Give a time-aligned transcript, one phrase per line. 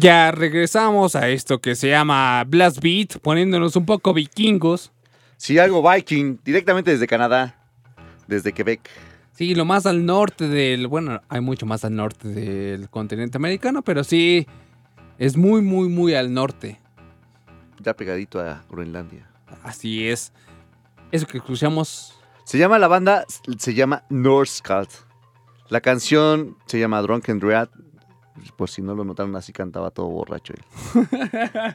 [0.00, 4.92] Ya regresamos a esto que se llama Blast Beat, poniéndonos un poco vikingos.
[5.36, 7.56] Sí, algo Viking, directamente desde Canadá,
[8.28, 8.88] desde Quebec.
[9.32, 10.86] Sí, lo más al norte del.
[10.86, 14.46] Bueno, hay mucho más al norte del continente americano, pero sí
[15.18, 16.80] es muy, muy, muy al norte.
[17.80, 19.28] Ya pegadito a Groenlandia.
[19.64, 20.32] Así es.
[21.10, 22.14] Eso que escuchamos.
[22.44, 23.24] Se llama la banda,
[23.58, 24.90] se llama Norse Cult.
[25.70, 27.68] La canción se llama Drunken Dread.
[28.56, 31.06] Por si no lo notaron, así cantaba todo borracho él.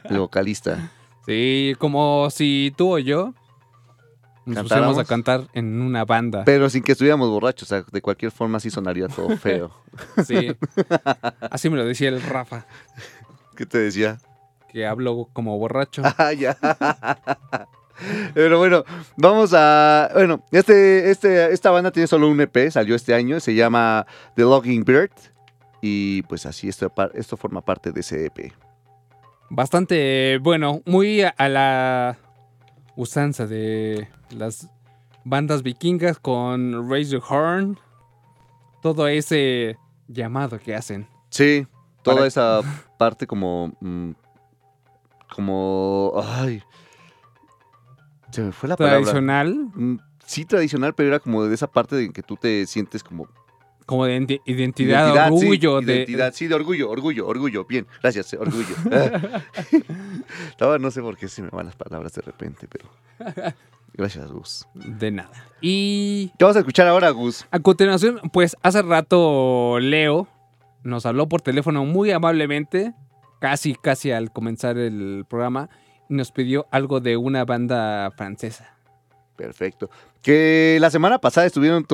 [0.04, 0.90] El vocalista.
[1.26, 3.34] Sí, como si tú o yo
[4.46, 6.44] nos pusiéramos a cantar en una banda.
[6.44, 7.68] Pero sin que estuviéramos borrachos.
[7.68, 9.70] O sea, de cualquier forma sí sonaría todo feo.
[10.26, 10.54] Sí.
[11.50, 12.66] Así me lo decía el Rafa,
[13.56, 14.18] ¿Qué te decía?
[14.74, 16.02] que hablo como borracho.
[16.18, 16.58] Ah, ya.
[18.34, 18.84] Pero bueno,
[19.16, 20.10] vamos a.
[20.12, 24.42] Bueno, este, este, esta banda tiene solo un EP, salió este año, se llama The
[24.42, 25.12] Logging Bird.
[25.86, 28.52] Y pues así, esto, esto forma parte de ese EP.
[29.50, 32.16] Bastante bueno, muy a- la
[32.96, 34.70] usanza de las
[35.24, 37.78] bandas vikingas con Raise Your Horn.
[38.80, 39.76] Todo ese
[40.08, 41.06] llamado que hacen.
[41.28, 41.66] Sí,
[42.02, 42.60] toda Para- esa
[42.98, 43.72] parte como.
[43.80, 44.12] mm,
[45.36, 46.12] como.
[46.24, 46.62] Ay.
[48.30, 49.00] Se me fue la palabra.
[49.00, 49.96] Tradicional, Mm,
[50.26, 53.28] Sí, tradicional, pero era como de esa parte de que tú te sientes como.
[53.86, 55.80] Como de identi- identidad, Identidad, sí, orgullo.
[55.80, 57.64] de, identidad, sí, de orgullo, orgullo, orgullo.
[57.64, 58.74] Bien, gracias, orgullo.
[60.80, 62.88] No sé por qué se me van las palabras de repente, pero.
[63.92, 64.66] Gracias, Gus.
[64.74, 65.30] de nada.
[65.60, 67.46] Y ¿Qué vamos a escuchar ahora, Gus?
[67.50, 70.26] a continuación, pues hace rato Leo
[70.82, 72.92] nos habló por teléfono muy amablemente,
[73.40, 75.70] casi, casi al comenzar el programa,
[76.08, 78.74] y nos pidió algo de una banda francesa.
[79.36, 79.88] Perfecto.
[80.22, 81.86] Que la semana pasada estuvieron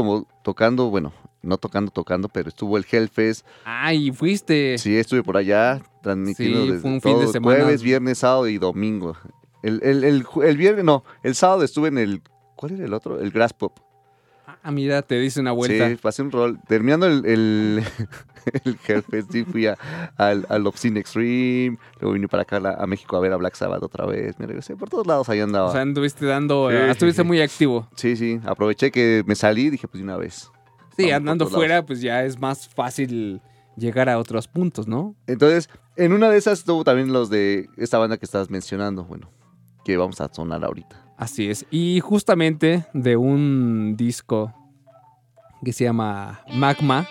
[0.43, 3.47] tocando, bueno, no tocando, tocando, pero estuvo el Hellfest.
[3.65, 4.77] Ay, fuiste.
[4.79, 7.57] Sí, estuve por allá transmitiendo Sí, desde fue un fin de semana.
[7.61, 9.17] jueves, viernes, sábado y domingo.
[9.63, 12.23] El, el, el, el viernes, no, el sábado estuve en el,
[12.57, 13.21] ¿cuál era el otro?
[13.21, 13.79] El Grass Pop.
[14.63, 15.89] Ah, mira, te dice una vuelta.
[15.89, 16.59] Sí, pasé un rol.
[16.69, 17.83] Terminando el, el,
[18.65, 19.79] el Hellfest, sí, fui a-
[20.19, 23.83] al, al Obscene Extreme, luego vine para acá a, México a ver a Black Sabbath
[23.83, 25.69] otra vez, me regresé, por todos lados ahí andaba.
[25.69, 27.27] O sea, anduviste dando, Sí, eh, sí, estuviste sí.
[27.29, 27.89] muy activo.
[27.95, 30.51] sí, sí, aproveché que me salí y dije, pues de una vez.
[31.05, 31.87] Sí, andando fuera, lados.
[31.87, 33.41] pues ya es más fácil
[33.77, 35.15] llegar a otros puntos, ¿no?
[35.27, 39.31] Entonces, en una de esas estuvo también los de esta banda que estabas mencionando, bueno,
[39.85, 40.97] que vamos a sonar ahorita.
[41.17, 41.67] Así es.
[41.71, 44.55] Y justamente de un disco
[45.65, 47.07] que se llama Magma.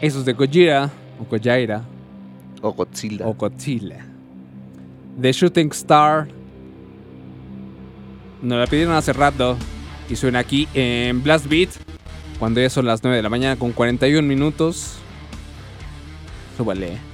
[0.00, 1.82] Esos de Gojira o Gojaira
[2.62, 3.26] O Godzilla.
[3.26, 4.04] o Godzilla.
[5.20, 6.28] The Shooting Star.
[8.42, 9.56] Nos la pidieron hace rato
[10.08, 11.70] y suena aquí en Blast Beat
[12.38, 14.94] cuando ya son las 9 de la mañana con 41 minutos.
[16.56, 17.07] Súbale.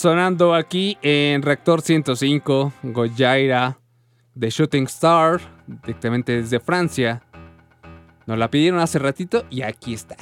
[0.00, 3.78] Sonando aquí en Reactor 105, Goyaira
[4.34, 7.22] de Shooting Star, directamente desde Francia.
[8.26, 10.16] Nos la pidieron hace ratito y aquí está.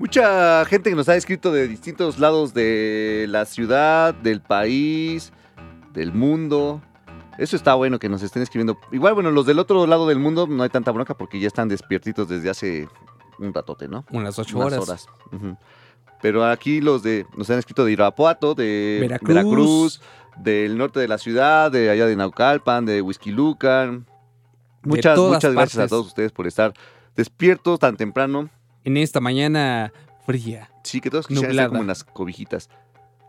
[0.00, 5.32] Mucha gente que nos ha escrito de distintos lados de la ciudad, del país,
[5.92, 6.82] del mundo.
[7.38, 8.76] Eso está bueno que nos estén escribiendo.
[8.90, 11.68] Igual, bueno, los del otro lado del mundo no hay tanta bronca porque ya están
[11.68, 12.88] despiertitos desde hace
[13.38, 14.04] un ratote, ¿no?
[14.10, 15.06] Unas ocho Unas horas.
[15.30, 15.56] Ujú.
[16.24, 19.28] Pero aquí los de nos han escrito de Irapuato, de Veracruz.
[19.28, 20.00] Veracruz,
[20.38, 24.06] del norte de la ciudad, de allá de Naucalpan, de Huizquilucan.
[24.84, 26.72] Muchas, muchas gracias a todos ustedes por estar
[27.14, 28.48] despiertos tan temprano.
[28.84, 29.92] En esta mañana
[30.24, 30.70] fría.
[30.82, 32.70] Sí, que todos quisieran estar como en las cobijitas.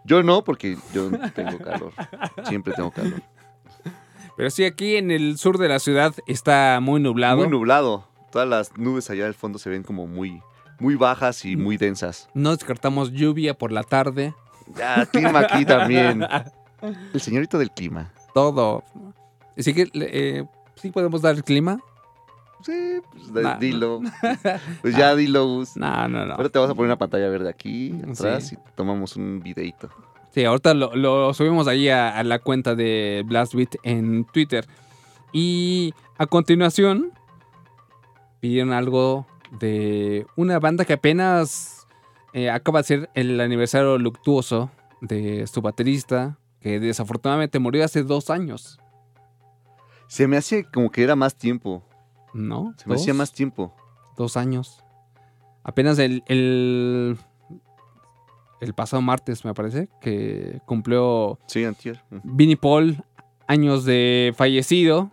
[0.06, 1.92] Yo no, porque yo tengo calor.
[2.46, 3.22] Siempre tengo calor.
[4.38, 7.40] Pero sí, aquí en el sur de la ciudad está muy nublado.
[7.40, 8.08] Muy nublado.
[8.32, 10.42] Todas las nubes allá al fondo se ven como muy,
[10.80, 12.30] muy bajas y muy densas.
[12.34, 14.34] no descartamos lluvia por la tarde.
[14.78, 16.26] Ya, clima aquí también.
[17.14, 18.12] El señorito del clima.
[18.34, 18.84] Todo.
[19.58, 20.44] Así que eh,
[20.76, 21.80] sí podemos dar el clima.
[22.64, 23.58] Sí, pues Nah.
[23.58, 24.02] dilo.
[24.82, 25.78] Pues ya dilo, Gus.
[25.78, 26.34] No, no, no.
[26.34, 28.56] Ahora te vas a poner una pantalla verde aquí atrás Sí.
[28.56, 29.90] y tomamos un videito.
[30.34, 34.68] Sí, ahorita lo, lo subimos ahí a, a la cuenta de Blastbeat en Twitter.
[35.32, 37.12] Y a continuación
[38.40, 41.88] pidieron algo de una banda que apenas
[42.34, 44.70] eh, acaba de ser el aniversario luctuoso
[45.02, 48.80] de su baterista, que desafortunadamente murió hace dos años,
[50.08, 51.84] Se me hace como que era más tiempo.
[52.34, 52.74] ¿no?
[52.78, 53.02] Se me ¿Dos?
[53.02, 53.74] hacía más tiempo.
[54.18, 54.84] Dos años.
[55.64, 57.18] Apenas el, el,
[58.62, 62.04] el pasado martes, me parece, que cumplió Sí, antier.
[62.12, 62.22] Ujú.
[62.24, 63.04] Vinnie Paul,
[63.48, 65.12] años de fallecido.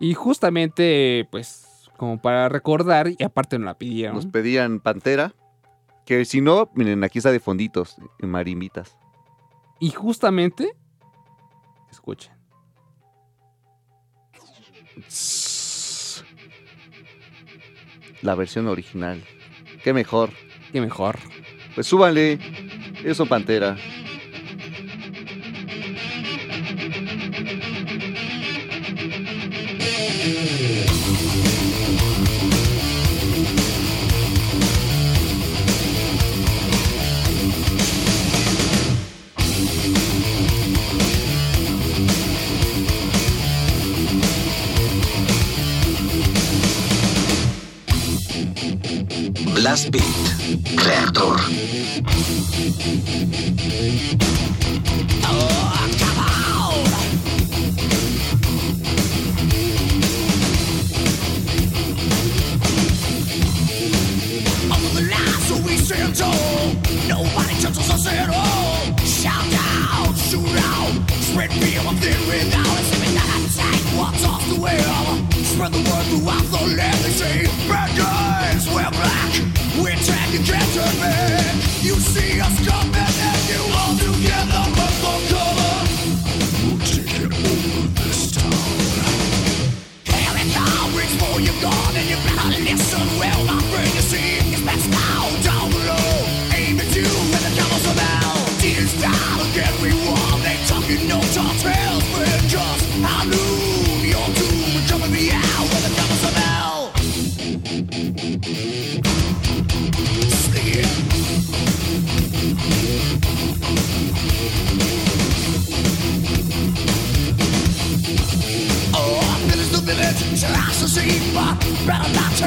[0.00, 1.67] Y justamente, pues,
[1.98, 4.14] como para recordar, y aparte nos la pidieron.
[4.14, 5.34] Nos pedían Pantera.
[6.06, 8.96] Que si no, miren, aquí está de fonditos, en marimbitas.
[9.80, 10.74] Y justamente,
[11.90, 12.32] escuchen.
[18.22, 19.22] La versión original.
[19.82, 20.30] Qué mejor.
[20.72, 21.18] Qué mejor.
[21.74, 22.38] Pues súbanle.
[23.04, 23.76] Eso, Pantera.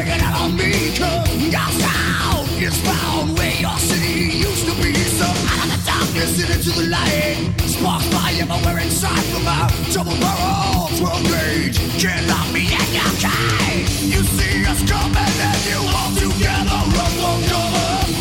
[0.08, 5.01] It out on me, cause your sound is found where your city used to be.
[6.12, 12.28] Out of the light, sparks fly everywhere inside from a double barrel, 12 gauge, can't
[12.28, 13.90] lock me in your cage.
[14.12, 18.12] You see us coming and you all together run for cover.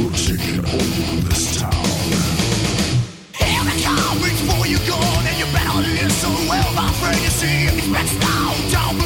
[0.00, 1.72] We're taking over this town.
[3.36, 7.20] Here it comes, reach for your gun and you better listen well, my friend.
[7.20, 8.97] You see, it's best now down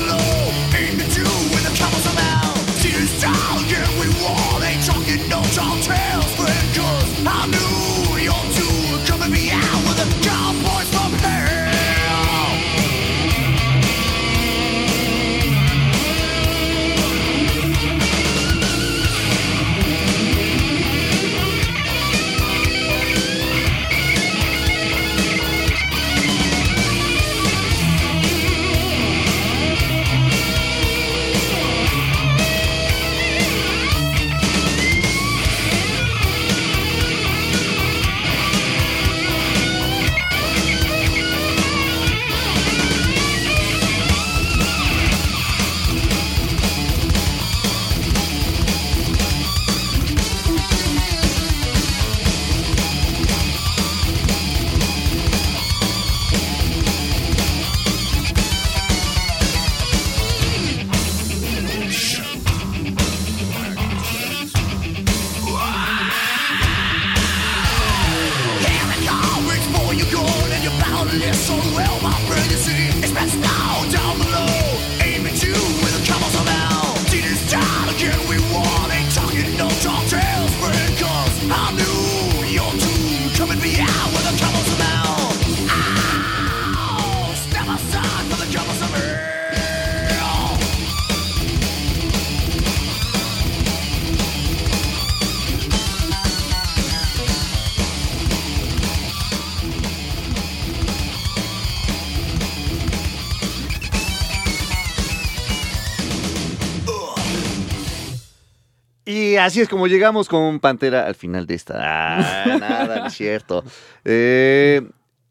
[109.45, 111.75] así es como llegamos con Pantera al final de esta.
[111.79, 113.65] Ah, nada, no es cierto.
[114.05, 114.83] Eh,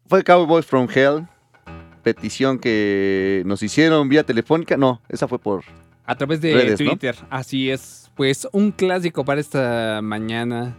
[0.08, 1.26] fue Cowboy from Hell.
[2.02, 4.76] Petición que nos hicieron vía telefónica.
[4.76, 5.62] No, esa fue por.
[6.04, 6.90] A través de Redes, ¿no?
[6.90, 7.16] Twitter.
[7.30, 8.10] Así es.
[8.16, 10.76] Pues un clásico para esta mañana.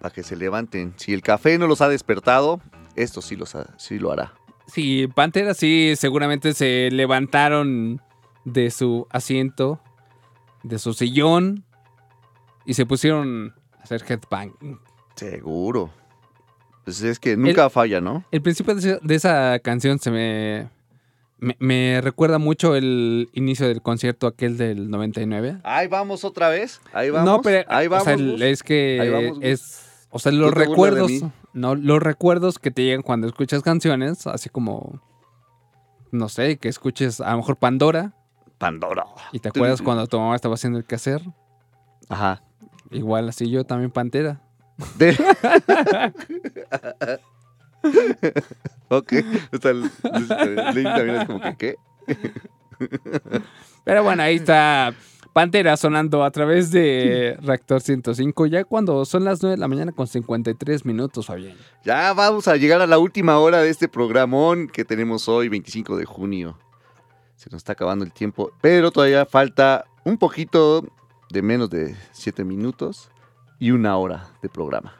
[0.00, 0.94] Para que se levanten.
[0.96, 2.60] Si el café no los ha despertado,
[2.96, 4.32] esto sí, los ha- sí lo hará.
[4.66, 8.00] Sí, Pantera sí, seguramente se levantaron
[8.44, 9.80] de su asiento,
[10.62, 11.64] de su sillón
[12.68, 14.52] y se pusieron a hacer headbang.
[15.16, 15.88] Seguro.
[16.84, 18.24] Pues es que nunca falla, ¿no?
[18.30, 20.68] El principio de esa, canción se me,
[21.38, 25.60] me, me recuerda mucho el inicio del concierto aquel del 99.
[25.64, 26.82] Ahí vamos otra vez.
[26.92, 27.26] Ahí vamos.
[27.26, 28.04] no, pero ahí o vamos.
[28.04, 28.42] sea, el- Gus.
[28.42, 31.10] es que vamos, es, o sea, los recuerdos,
[31.54, 35.00] no, los recuerdos que te llegan cuando escuchas canciones, así como,
[36.10, 38.12] no sé, que escuches a lo mejor Pandora
[38.58, 39.06] Pandora.
[39.32, 41.22] y te acuerdas cuando tu mamá estaba haciendo el quehacer.
[42.10, 42.42] Ajá.
[42.90, 44.40] Igual así yo también Pantera.
[44.96, 45.10] De...
[48.88, 49.12] ok.
[49.52, 51.76] O sea, link también es como que, ¿qué?
[53.84, 54.94] Pero bueno, ahí está
[55.32, 59.92] Pantera sonando a través de Reactor 105, ya cuando son las 9 de la mañana
[59.92, 61.56] con 53 minutos, Fabián.
[61.84, 65.96] Ya vamos a llegar a la última hora de este programón que tenemos hoy, 25
[65.96, 66.58] de junio.
[67.36, 70.84] Se nos está acabando el tiempo, pero todavía falta un poquito
[71.30, 73.10] de menos de 7 minutos
[73.58, 74.94] y una hora de programa.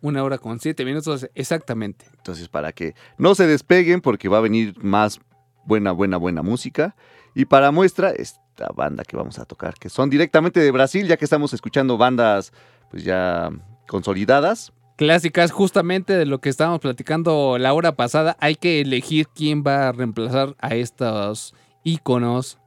[0.00, 2.06] Una hora con 7 minutos exactamente.
[2.16, 5.20] Entonces, para que no se despeguen, porque va a venir más
[5.64, 6.94] buena, buena, buena música.
[7.34, 11.16] Y para muestra, esta banda que vamos a tocar, que son directamente de Brasil, ya
[11.16, 12.52] que estamos escuchando bandas
[12.90, 13.50] pues ya
[13.88, 14.72] consolidadas.
[14.96, 18.36] Clásicas justamente de lo que estábamos platicando la hora pasada.
[18.38, 22.58] Hay que elegir quién va a reemplazar a estos íconos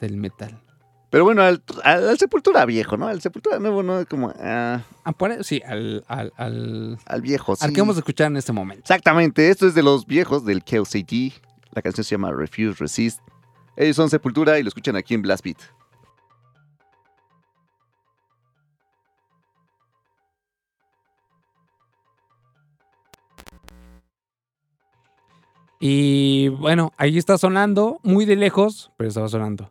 [0.00, 0.65] del metal.
[1.10, 3.06] Pero bueno, al, al- al Sepultura viejo, ¿no?
[3.06, 4.04] Al Sepultura nuevo, ¿no?
[4.06, 4.32] Como
[5.16, 7.64] por- sí, al, al, al, al viejo, sí.
[7.64, 8.80] al que vamos a escuchar en este momento.
[8.82, 11.12] Exactamente, esto es de los viejos del KLCT.
[11.72, 13.20] La canción se llama Refuse Resist.
[13.76, 15.58] Ellos son Sepultura y lo escuchan aquí en Blast Beat.
[25.78, 29.70] Y bueno, ahí está sonando, muy de lejos, pero estaba sonando.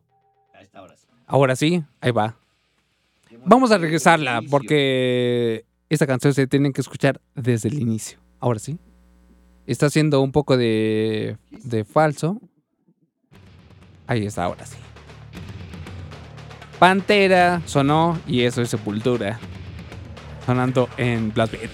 [1.27, 2.35] Ahora sí, ahí va.
[3.45, 8.19] Vamos a regresarla porque esta canción se tiene que escuchar desde el inicio.
[8.39, 8.77] Ahora sí.
[9.67, 12.39] Está haciendo un poco de, de falso.
[14.07, 14.77] Ahí está, ahora sí.
[16.79, 19.39] Pantera sonó y eso es Sepultura.
[20.45, 21.71] Sonando en Blast Beat.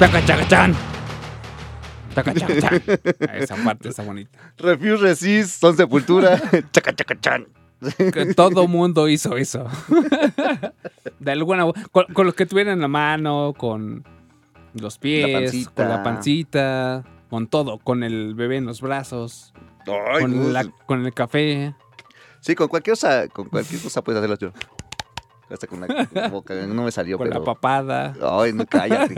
[0.00, 0.74] Tacachacachán.
[2.14, 2.82] Tacachacachán.
[3.34, 4.38] Esa parte está bonita.
[4.56, 6.40] Refuse Resist, Son Sepultura.
[6.72, 7.46] chaca, chaca, chan.
[7.98, 9.66] Que todo mundo hizo eso.
[11.20, 14.04] De alguna con, con los que tuvieran en la mano, con
[14.72, 19.52] los pies, con la pancita, con todo, con el bebé en los brazos,
[19.86, 21.74] Ay, con, la- con el café.
[22.40, 24.50] Sí, con cualquier cosa, con cualquier cosa puedes hacerlo yo.
[25.50, 27.40] Hasta con la boca, no me salió, con pero...
[27.40, 28.14] la papada.
[28.22, 29.14] Ay, no, cállate.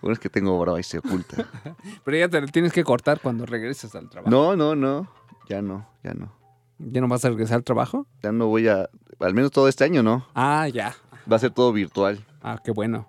[0.00, 1.46] Bueno, es que tengo brava y se oculta.
[2.04, 4.30] Pero ya te lo tienes que cortar cuando regreses al trabajo.
[4.30, 5.08] No, no, no.
[5.48, 6.32] Ya no, ya no.
[6.78, 8.06] ¿Ya no vas a regresar al trabajo?
[8.22, 8.88] Ya no voy a...
[9.20, 10.26] Al menos todo este año, ¿no?
[10.34, 10.94] Ah, ya.
[11.30, 12.24] Va a ser todo virtual.
[12.42, 13.08] Ah, qué bueno.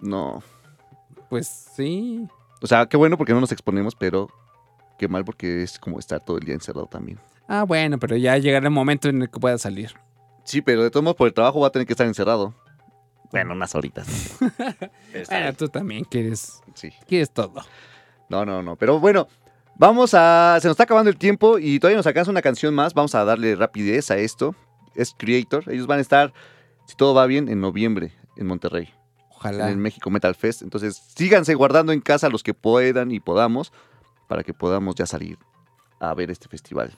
[0.00, 0.42] No.
[1.28, 2.26] Pues sí.
[2.60, 4.28] O sea, qué bueno porque no nos exponemos, pero
[4.98, 7.18] qué mal porque es como estar todo el día encerrado también.
[7.46, 9.92] Ah, bueno, pero ya llegará el momento en el que puedas salir.
[10.44, 12.54] Sí, pero de todos modos por el trabajo va a tener que estar encerrado.
[13.30, 14.06] Bueno, unas horitas.
[15.30, 16.90] Ah, tú también quieres, Sí.
[17.06, 17.52] quieres todo.
[18.28, 18.74] No, no, no.
[18.76, 19.28] Pero bueno,
[19.76, 20.58] vamos a.
[20.60, 22.94] Se nos está acabando el tiempo y todavía nos alcanza una canción más.
[22.94, 24.54] Vamos a darle rapidez a esto.
[24.96, 25.64] Es Creator.
[25.72, 26.32] Ellos van a estar,
[26.86, 29.68] si todo va bien, en noviembre en Monterrey, en Ojalá.
[29.70, 30.62] el México Metal Fest.
[30.62, 33.72] Entonces, síganse guardando en casa los que puedan y podamos
[34.28, 35.38] para que podamos ya salir
[36.00, 36.92] a ver este festival.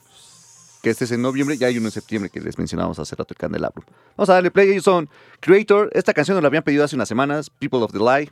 [0.86, 3.34] Que este es en noviembre, ya hay uno en septiembre que les mencionábamos hace rato
[3.34, 3.82] el Candelabro.
[4.16, 4.70] Vamos a darle play.
[4.70, 5.08] Ellos son
[5.40, 5.90] Creator.
[5.92, 7.50] Esta canción nos la habían pedido hace unas semanas.
[7.50, 8.30] People of the Lie.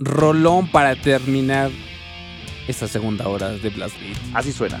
[0.00, 1.70] Rolón para terminar
[2.66, 4.16] esta segunda hora de Blast Beat.
[4.34, 4.80] Así suena.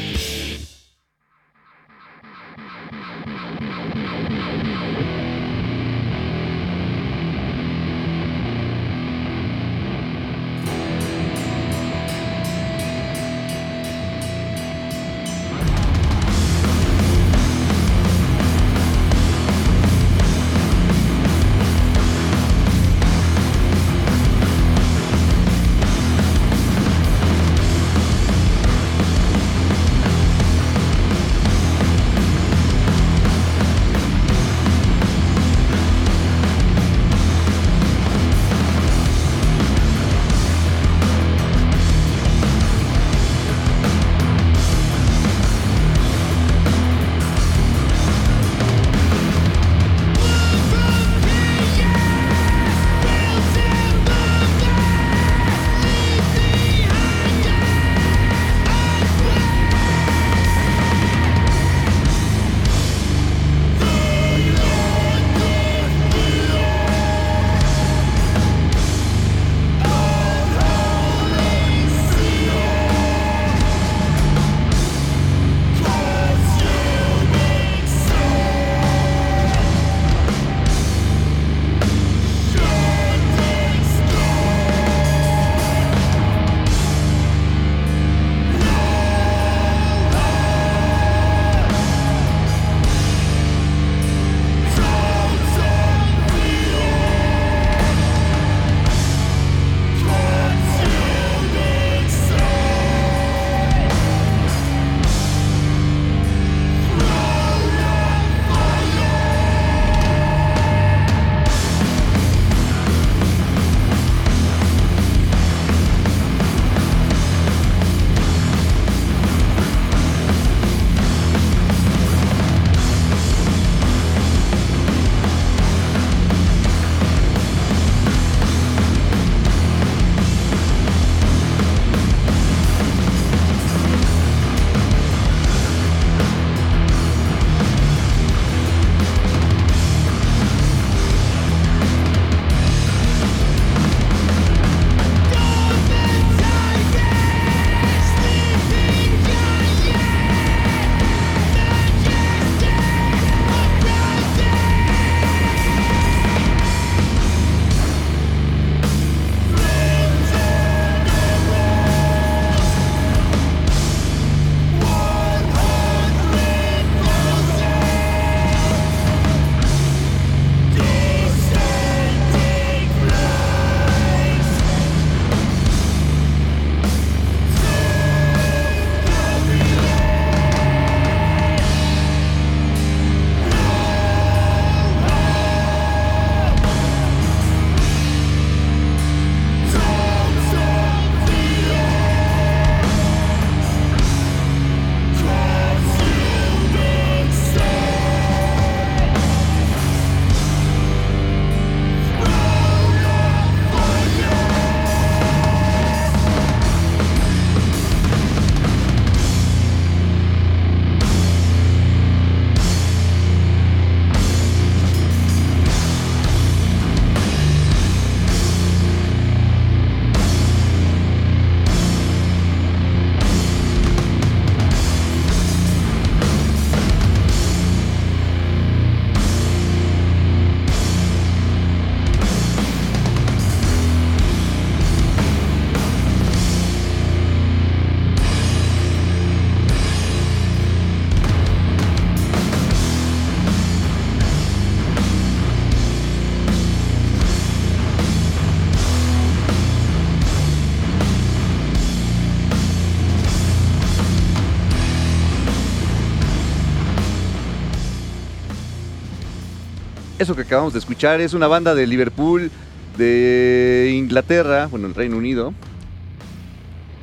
[260.21, 262.51] Eso que acabamos de escuchar es una banda de Liverpool,
[262.95, 265.51] de Inglaterra, bueno, el Reino Unido.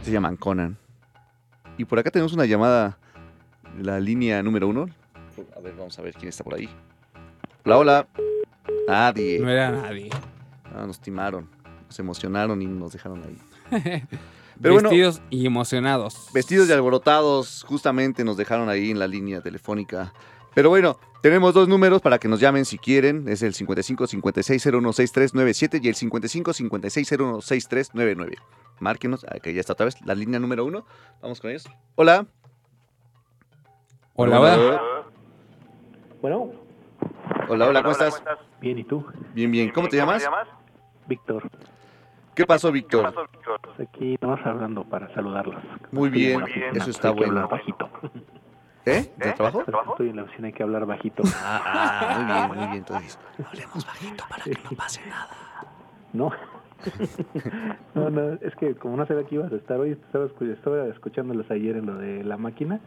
[0.04, 0.76] Se llaman Conan.
[1.76, 2.96] Y por acá tenemos una llamada,
[3.82, 4.88] la línea número uno.
[5.56, 6.68] A ver, vamos a ver quién está por ahí.
[7.64, 8.06] Hola, hola.
[8.86, 9.40] Nadie.
[9.40, 10.10] No era nadie.
[10.64, 11.48] Ah, nos timaron,
[11.88, 14.02] nos emocionaron y nos dejaron ahí.
[14.62, 16.28] Pero bueno- Vestidos y emocionados.
[16.32, 20.12] Vestidos y alborotados, justamente nos dejaron ahí en la línea telefónica.
[20.54, 23.28] Pero bueno, tenemos dos números para que nos llamen si quieren.
[23.28, 28.36] Es el 55 56 016397 y el 55 56 016399.
[28.80, 30.84] Márquenos, aquí ya está otra vez la línea número uno.
[31.20, 31.64] Vamos con ellos.
[31.96, 32.26] Hola.
[34.14, 34.80] Hola, hola.
[36.20, 36.50] Bueno,
[37.48, 38.22] Hola, hola, ¿cómo estás?
[38.60, 39.04] bien, ¿y tú?
[39.34, 39.70] Bien, bien.
[39.70, 40.24] ¿Cómo te llamas?
[41.06, 41.48] Víctor,
[42.34, 43.14] ¿Qué pasó, Víctor?
[43.78, 45.62] aquí nomás hablando para saludarlos.
[45.90, 47.48] Muy bien, eso está hay que bueno.
[47.48, 47.88] bajito.
[48.88, 49.12] ¿Eh?
[49.16, 49.62] ¿De trabajo?
[49.64, 51.22] Pues Estoy en la oficina, hay que hablar bajito.
[51.42, 52.72] Ah, ah, muy bien, muy bien.
[52.78, 53.18] Entonces,
[56.12, 56.30] ¿No?
[57.94, 61.50] no, no, es que como no sabía que ibas a estar hoy, estaba, estaba escuchándolos
[61.50, 62.80] ayer en lo de la máquina.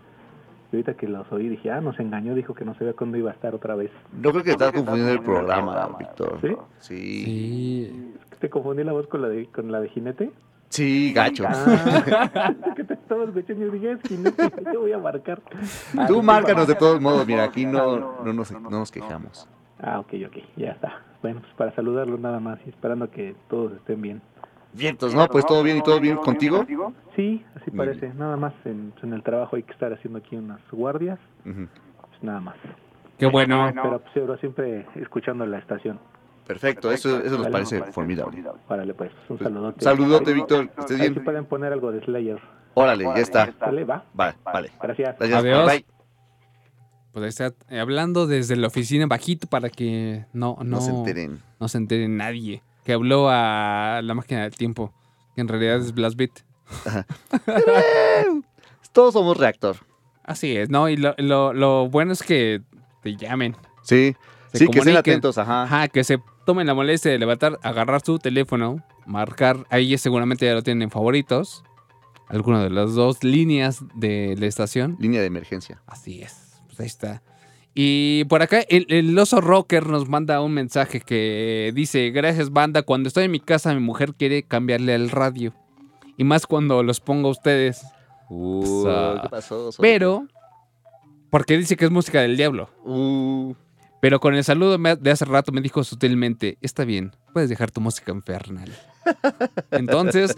[0.71, 3.29] Y ahorita que los oí dije, ah, nos engañó, dijo que no sabía cuándo iba
[3.29, 3.91] a estar otra vez.
[4.13, 6.39] no creo que estás confundiendo el programa, Víctor.
[6.41, 6.55] ¿Sí?
[6.79, 7.25] Sí.
[7.25, 8.13] Sí.
[8.29, 10.31] Que te confundí la voz con la de, con la de jinete.
[10.71, 11.43] Sí, gacho.
[11.53, 13.97] Ah, que te estaba escuchando y dije,
[14.73, 15.41] yo voy a marcar.
[16.07, 19.47] Tú márcanos de todos modos, mira, aquí no, no, nos, no nos quejamos.
[19.81, 21.01] Ah, ok, ok, ya está.
[21.21, 24.21] Bueno, pues para saludarlos nada más y esperando que todos estén bien.
[24.73, 25.27] Vientos, ¿no?
[25.27, 26.65] Pues todo bien y todo bien contigo.
[27.15, 28.13] Sí, así parece.
[28.13, 32.39] Nada más en, en el trabajo hay que estar haciendo aquí unas guardias, pues nada
[32.39, 32.55] más.
[33.17, 33.69] Qué bueno.
[33.73, 35.99] Pero pues pero siempre escuchando la estación.
[36.53, 38.43] Perfecto, eso, eso nos parece formidable.
[38.67, 39.83] Órale pues, un Pues, saludote.
[39.83, 41.23] Saludote, Víctor, estés Ahí sí bien.
[41.23, 42.39] pueden poner algo de Slayer.
[42.73, 43.53] Órale, ya está.
[43.59, 43.83] ¿Sale?
[43.85, 44.05] ¿Va?
[44.13, 44.71] Vale, vale.
[44.81, 45.15] Gracias.
[45.17, 45.39] Gracias.
[45.43, 45.65] Adiós.
[45.65, 45.85] Bye.
[47.11, 50.91] Pues ahí está eh, hablando desde la oficina bajito para que no, no, No se
[50.91, 51.41] enteren.
[51.59, 52.63] no se entere nadie.
[52.85, 54.93] Que habló a la máquina del tiempo.
[55.35, 56.31] Que en realidad es Blastbeat.
[58.93, 59.77] Todos somos reactor.
[60.23, 60.89] Así es, ¿no?
[60.89, 62.61] Y lo, lo, lo bueno es que
[63.01, 63.55] te llamen.
[63.81, 64.15] Sí,
[64.53, 65.63] sí, que estén atentos, ajá.
[65.63, 70.53] Ajá, que se tomen la molestia de levantar, agarrar su teléfono, marcar, ahí seguramente ya
[70.53, 71.63] lo tienen en favoritos.
[72.27, 74.95] Alguna de las dos líneas de la estación.
[74.99, 75.81] Línea de emergencia.
[75.85, 77.21] Así es, pues ahí está.
[77.73, 82.81] Y por acá el, el oso rocker nos manda un mensaje que dice, gracias banda,
[82.83, 85.53] cuando estoy en mi casa mi mujer quiere cambiarle al radio.
[86.17, 87.81] Y más cuando los pongo a ustedes.
[88.29, 89.69] Uh, ah, ¿Qué pasó?
[89.79, 90.27] Pero,
[91.29, 92.69] porque dice que es música del diablo.
[92.83, 93.55] Uh,
[94.01, 97.79] Pero con el saludo de hace rato me dijo sutilmente, está bien, puedes dejar tu
[97.81, 98.71] música infernal.
[99.71, 100.35] Entonces,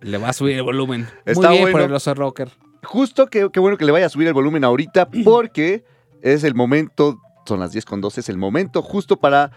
[0.00, 1.08] le va a subir el volumen.
[1.26, 1.86] Está Muy bien por bueno.
[1.88, 2.50] el oso rocker.
[2.84, 5.84] justo que, bueno que le vaya a subir el volumen ahorita porque
[6.22, 9.50] es el momento, son las 10 con 12, es el momento justo para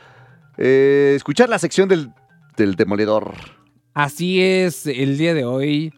[0.58, 2.12] eh, escuchar la sección del,
[2.58, 3.36] del demoledor.
[3.94, 5.94] Así es, el día de hoy,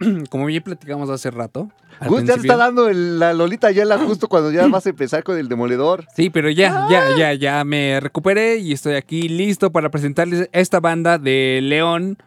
[0.30, 1.70] como ya platicamos hace rato.
[2.06, 5.38] Gus, ya está dando el- la Lolita Yala justo cuando ya vas a empezar con
[5.38, 6.04] el demoledor.
[6.14, 10.80] Sí, pero ya, ya, ya, ya me recuperé y estoy aquí listo para presentarles esta
[10.80, 12.18] banda de León,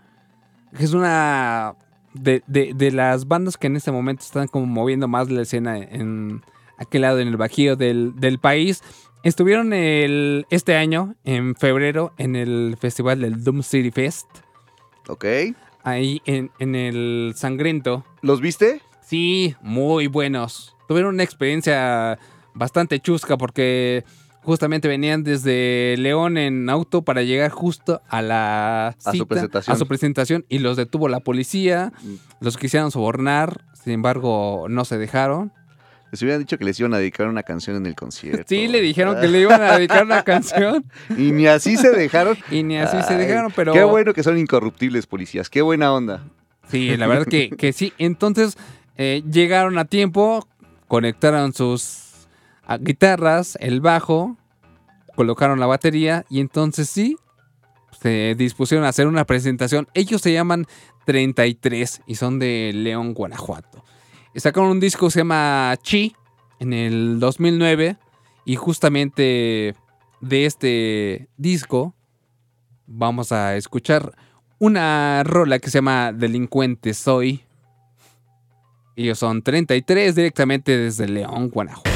[0.77, 1.75] que es una
[2.15, 5.77] de, de- de las bandas que en este momento están como moviendo más la escena
[5.77, 6.41] en
[6.79, 8.81] aquel lado, en el bajío del, del país.
[9.21, 14.25] Estuvieron el, este año, en febrero, en el festival del Doom City Fest,
[15.09, 15.25] ¿Ok?
[15.83, 18.05] Ahí en, en el Sangriento.
[18.21, 18.81] ¿Los viste?
[19.01, 20.75] Sí, muy buenos.
[20.87, 22.17] Tuvieron una experiencia
[22.53, 24.03] bastante chusca porque
[24.43, 29.75] justamente venían desde León en auto para llegar justo a la A su presentación.
[29.75, 32.15] a su presentación y los detuvo la policía, Mm.
[32.41, 35.51] los quisieron sobornar, sin embargo no se dejaron.
[36.11, 38.43] Les hubieran dicho que les iban a dedicar una canción en el concierto.
[38.47, 40.85] Sí, le dijeron que le iban a dedicar una canción
[41.17, 42.37] Y ni así se dejaron.
[42.51, 45.49] y ni así se dejaron, pero Qué bueno que son incorruptibles policías.
[45.49, 46.23] Qué buena onda.
[46.69, 47.93] Sí, la verdad que, que sí.
[47.97, 48.57] Entonces
[48.97, 50.47] eh, llegaron a tiempo,
[50.87, 52.27] conectaron sus
[52.65, 54.35] ah, guitarras, el bajo,
[55.15, 57.17] colocaron la batería y entonces sí,
[58.01, 59.87] se dispusieron a hacer una presentación.
[59.93, 60.65] Ellos se llaman
[61.05, 63.83] 33 y son de León, Guanajuato.
[64.39, 66.15] Sacaron un disco que se llama Chi
[66.59, 67.97] en el 2009
[68.45, 69.75] y justamente
[70.21, 71.93] de este disco
[72.85, 74.15] vamos a escuchar
[74.57, 77.43] una rola que se llama Delincuente Soy.
[78.95, 81.88] Ellos son 33 directamente desde León, Guanajuato.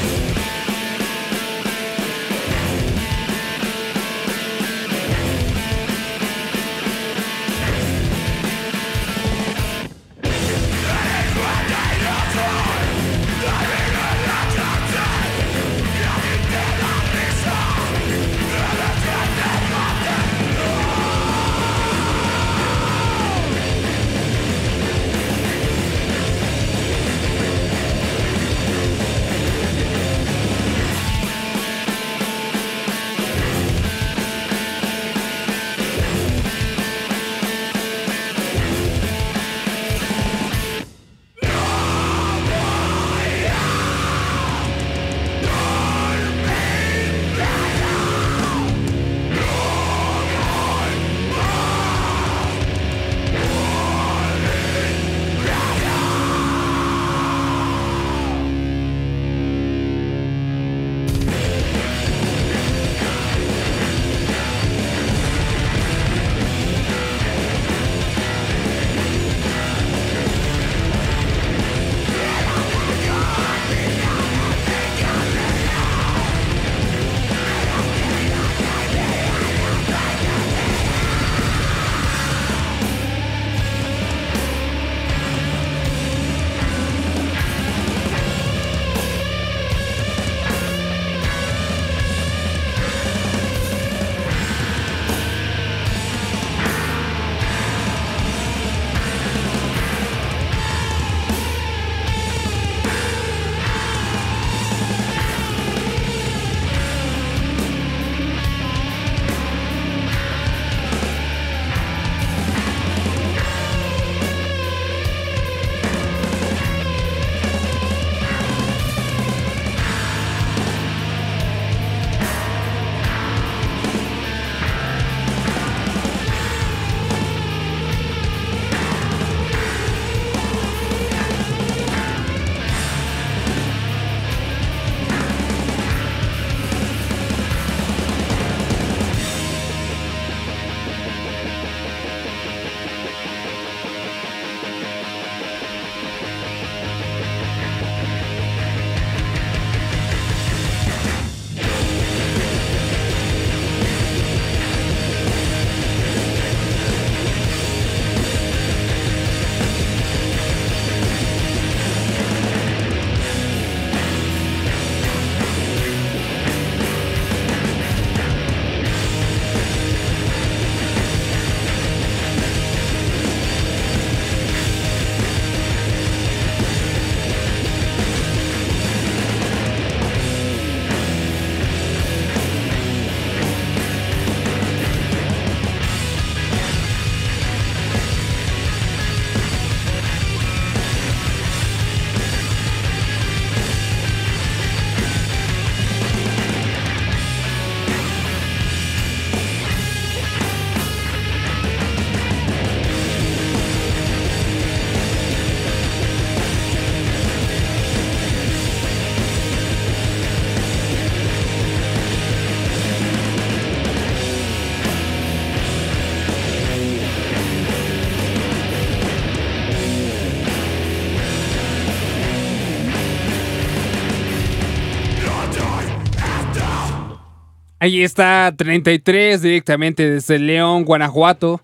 [227.84, 231.60] Ahí está 33 directamente desde León, Guanajuato.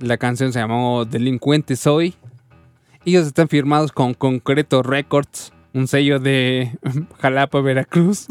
[0.00, 2.16] La canción se llamó Delincuente Soy.
[3.04, 6.76] Ellos están firmados con Concreto Records, un sello de
[7.20, 8.26] Jalapa, Veracruz.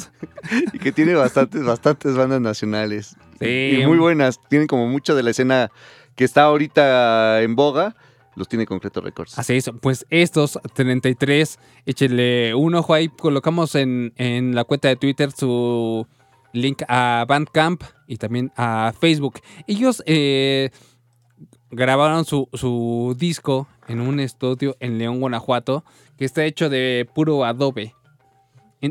[0.73, 3.15] Y que tiene bastantes, bastantes bandas nacionales.
[3.39, 3.79] Sí.
[3.81, 4.41] Y muy buenas.
[4.49, 5.71] Tienen como mucha de la escena
[6.17, 7.95] que está ahorita en boga.
[8.35, 9.39] Los tiene Concreto Records.
[9.39, 14.97] Así es, pues estos 33, échenle un ojo ahí, colocamos en, en la cuenta de
[14.97, 16.05] Twitter su
[16.53, 19.41] link a Bandcamp y también a Facebook.
[19.67, 20.69] Ellos eh,
[21.71, 25.83] grabaron su, su disco en un estudio en León, Guanajuato,
[26.17, 27.93] que está hecho de puro Adobe.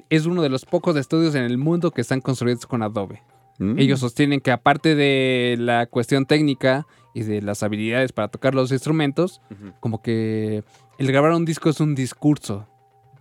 [0.08, 3.22] Es uno de los pocos estudios en el mundo que están construidos con Adobe.
[3.58, 3.78] Mm.
[3.78, 8.72] Ellos sostienen que aparte de la cuestión técnica y de las habilidades para tocar los
[8.72, 9.40] instrumentos,
[9.80, 10.64] como que
[10.98, 12.66] el grabar un disco es un discurso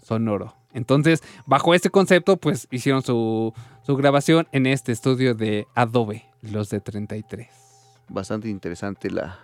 [0.01, 0.55] sonoro.
[0.73, 3.53] Entonces, bajo este concepto, pues hicieron su,
[3.85, 7.47] su grabación en este estudio de Adobe, los de 33.
[8.09, 9.39] Bastante interesante la,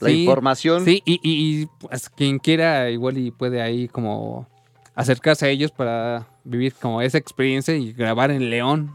[0.00, 0.84] la Sí, información.
[0.84, 4.46] Sí, y, y- y, pues quien quiera igual y puede ahí como
[4.94, 8.90] acercarse a ellos para vivir como esa experiencia y grabar en León.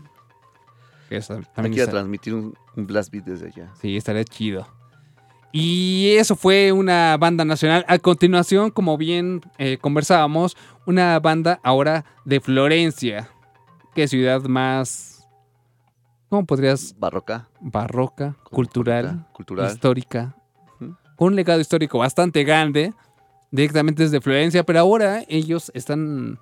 [1.09, 1.39] Eso
[1.71, 3.71] ir a transmitir un, un blast beat desde allá.
[3.81, 4.65] Sí, estaría chido.
[5.51, 7.83] Y eso fue una banda nacional.
[7.89, 10.55] A continuación, como bien eh, conversábamos,
[10.85, 13.29] una banda ahora de Florencia.
[13.95, 15.27] Qué ciudad más,
[16.29, 16.95] ¿cómo podrías?
[16.97, 19.71] Barroca, Barroca, cultural, cultural.
[19.71, 20.35] histórica.
[21.15, 22.93] Con un legado histórico bastante grande,
[23.51, 24.63] directamente desde Florencia.
[24.63, 26.39] Pero ahora ellos están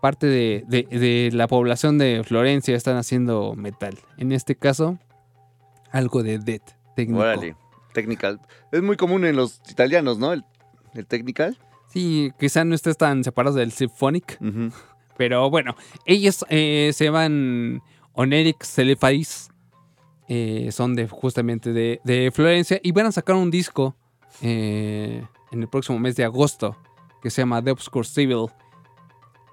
[0.00, 3.98] parte de, de- de la población de Florencia, están haciendo metal.
[4.16, 4.98] En este caso,
[5.92, 7.20] algo de death técnico.
[7.22, 7.56] Órale.
[7.94, 8.40] Technical.
[8.72, 10.32] Es muy común en los italianos, ¿no?
[10.32, 10.44] El,
[10.94, 11.56] el technical.
[11.88, 14.38] Sí, quizá no estés tan separados del Symphonic,
[15.16, 15.74] pero bueno,
[16.04, 17.82] ellos eh, se llaman
[18.12, 19.50] Oneric Celefais,
[20.28, 23.94] eh, son de justamente de, de Florencia y van a sacar un disco
[24.42, 26.76] eh, en el próximo mes de agosto
[27.22, 28.46] que se llama The Obscure Civil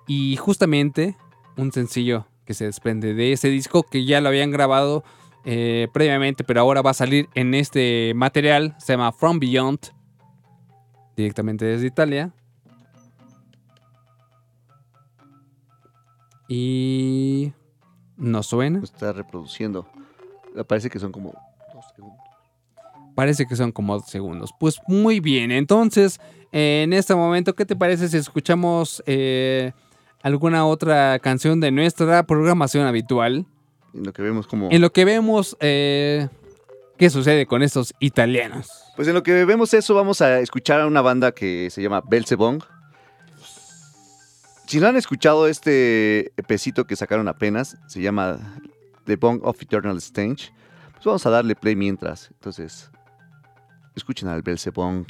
[0.08, 1.16] y justamente
[1.56, 5.04] un sencillo que se desprende de ese disco que ya lo habían grabado
[5.46, 9.94] eh, previamente, pero ahora va a salir en este material, se llama From Beyond,
[11.16, 12.32] directamente desde Italia.
[16.48, 17.54] Y
[18.18, 18.80] no suena.
[18.84, 19.88] Está reproduciendo.
[20.68, 21.34] Parece que son como
[21.74, 22.20] dos segundos.
[23.16, 24.52] Parece que son como dos segundos.
[24.60, 25.52] Pues muy bien.
[25.52, 26.20] Entonces,
[26.52, 29.72] en este momento, ¿qué te parece si escuchamos eh,
[30.22, 33.46] alguna otra canción de nuestra programación habitual?
[33.94, 34.70] En lo que vemos como...
[34.72, 36.28] En lo que vemos eh,
[36.98, 38.70] qué sucede con estos italianos.
[38.96, 42.02] Pues en lo que vemos eso, vamos a escuchar a una banda que se llama
[42.08, 42.64] Belzebong.
[44.68, 48.40] Si no han escuchado este epecito que sacaron apenas, se llama
[49.06, 50.54] The Bong of Eternal Stench,
[50.94, 52.30] pues vamos a darle play mientras.
[52.32, 52.90] Entonces,
[53.96, 55.06] escuchen al Belzebong.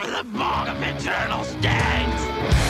[0.00, 2.67] The bog of eternal stench!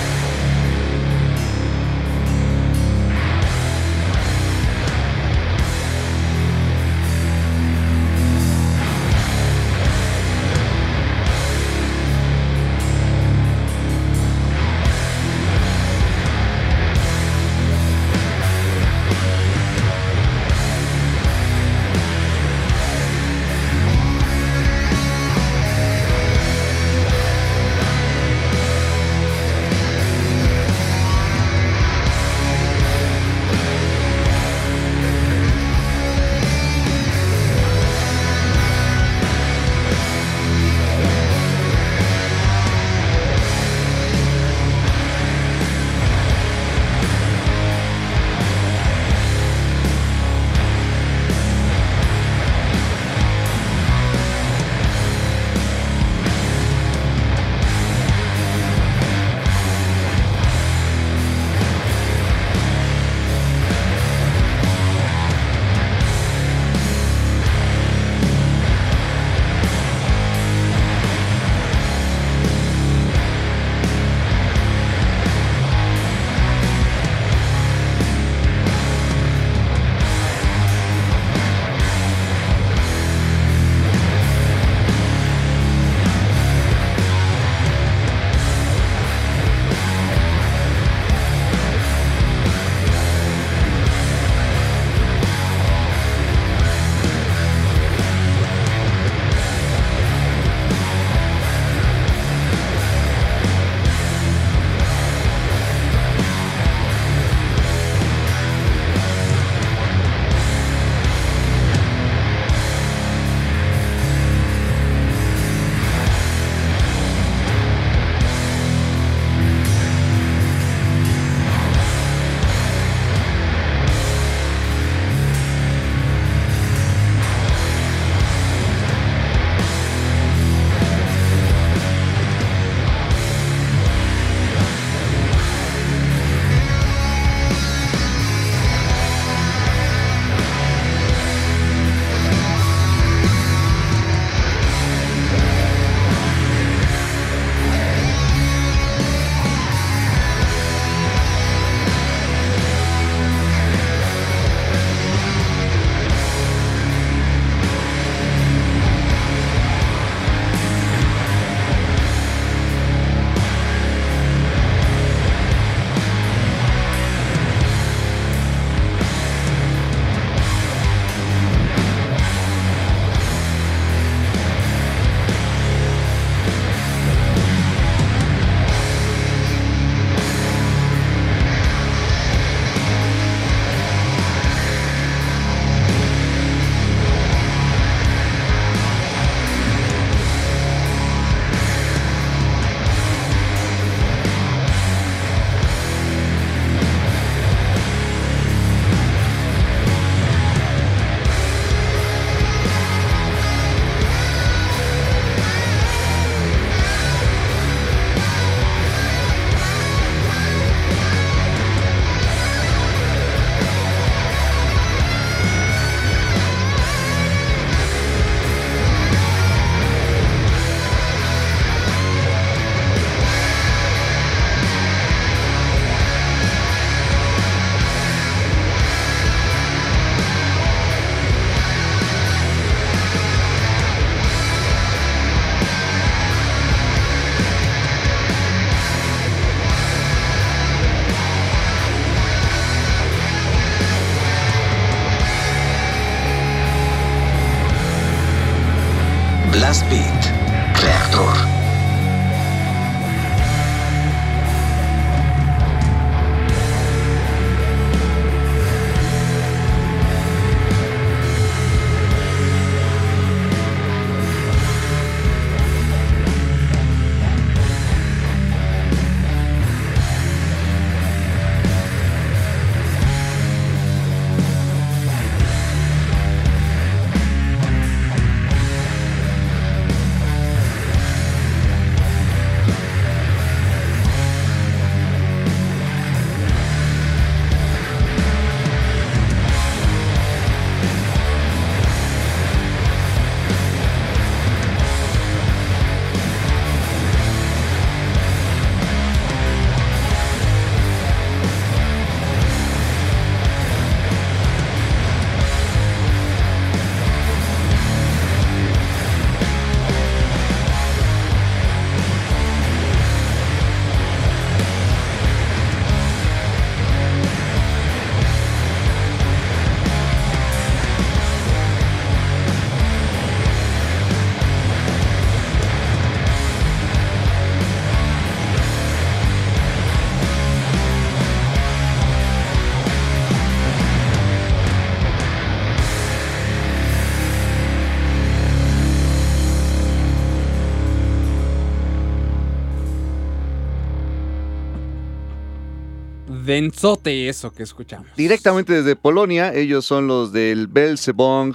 [346.49, 348.09] Densote eso que escuchamos.
[348.17, 351.55] Directamente desde Polonia, ellos son los del Belzebong.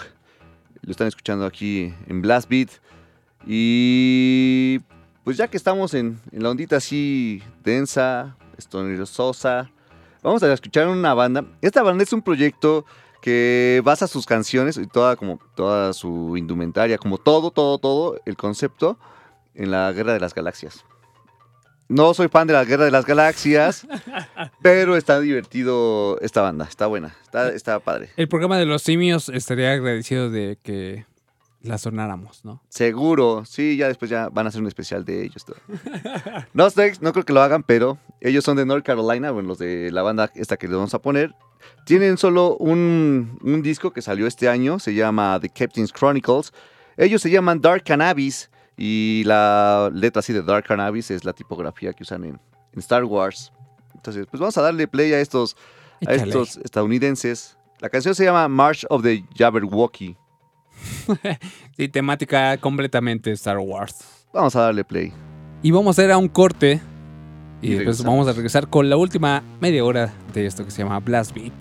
[0.81, 2.69] Lo están escuchando aquí en Blast Beat.
[3.47, 4.81] Y
[5.23, 8.37] pues ya que estamos en, la ondita así densa,
[9.05, 9.71] sosa,
[10.21, 11.43] vamos a escuchar una banda.
[11.63, 12.85] Esta banda es un proyecto
[13.19, 18.37] que basa sus canciones y toda como toda su indumentaria, como todo, todo, todo el
[18.37, 18.99] concepto
[19.55, 20.85] en la Guerra de las Galaxias.
[21.89, 23.85] No soy fan de la Guerra de las Galaxias,
[24.61, 28.09] pero está divertido esta banda, está buena, está, está padre.
[28.15, 31.05] El programa de los simios estaría agradecido de que
[31.61, 32.61] la sonáramos, ¿no?
[32.69, 35.45] Seguro, sí, ya después ya van a hacer un especial de ellos.
[35.45, 35.57] todo.
[36.53, 39.57] No, sé, no creo que lo hagan, pero ellos son de North Carolina, bueno, los
[39.57, 41.33] de la banda esta que les vamos a poner.
[41.85, 46.53] Tienen solo un, un disco que salió este año, se llama The Captain's Chronicles.
[46.97, 51.93] Ellos se llaman Dark Cannabis y la letra así de Dark Cannabis es la tipografía
[51.93, 52.39] que usan en,
[52.73, 53.51] en Star Wars.
[53.95, 55.55] Entonces, pues vamos a darle play a estos,
[56.05, 57.57] a estos estadounidenses.
[57.79, 60.17] La canción se llama March of the Jabberwocky.
[61.77, 64.25] Sí, temática completamente Star Wars.
[64.33, 65.11] Vamos a darle play.
[65.61, 66.81] Y vamos a ir a un corte.
[67.61, 68.13] Y, Y después regresamos.
[68.13, 71.53] vamos a regresar con la última media hora de esto que se llama Blast Beat.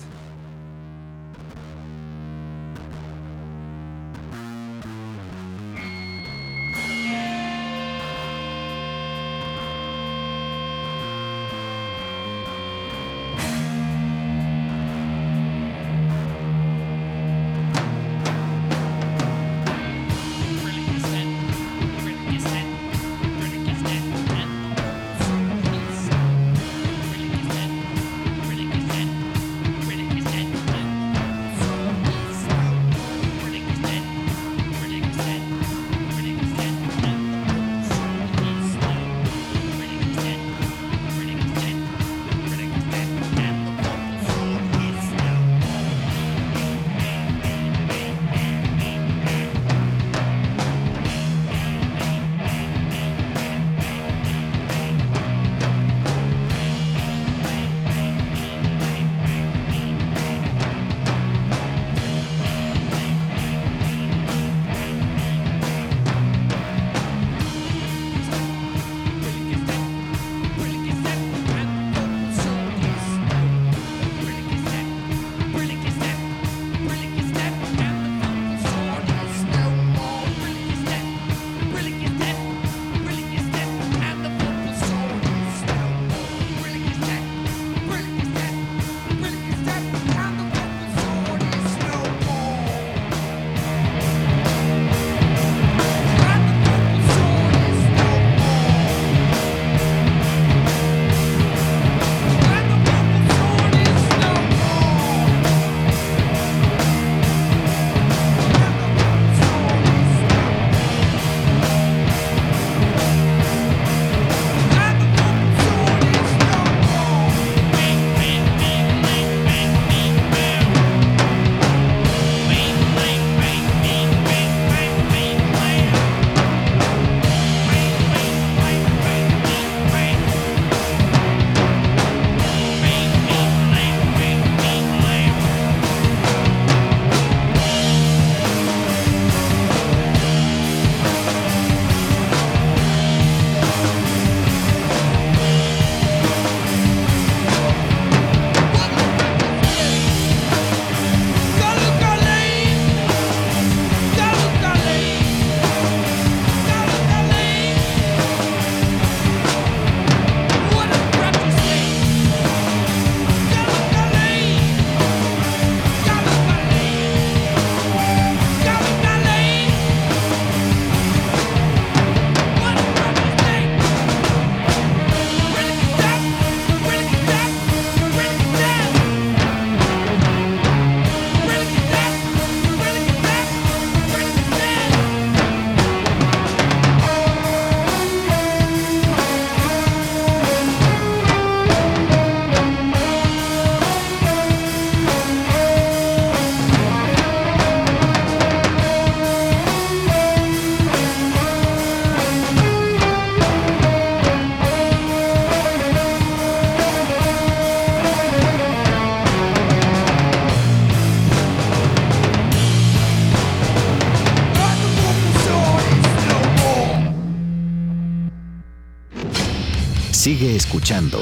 [221.12, 221.18] Escuchando